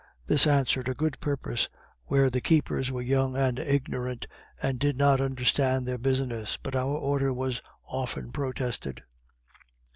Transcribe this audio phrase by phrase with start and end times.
[0.25, 1.69] This answered a good purpose
[2.05, 4.25] where the keepers were young and ignorant,
[4.59, 9.03] and did not understand their business; but our order was often protested.